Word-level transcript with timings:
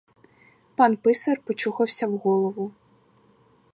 Пан 0.75 0.93
писар 1.03 1.37
почухався 1.45 2.07
в 2.07 2.15
голову. 2.17 2.71